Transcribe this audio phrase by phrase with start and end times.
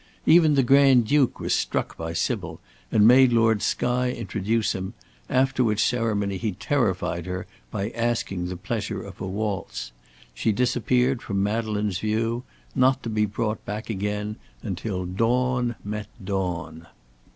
[0.25, 2.59] Even the Grand Duke was struck by Sybil,
[2.91, 4.95] and made Lord Skye introduce him,
[5.29, 9.91] after which ceremony he terrified her by asking the pleasure of a waltz.
[10.33, 12.43] She disappeared from Madeleine's view,
[12.73, 16.87] not to be brought back again until Dawn met dawn.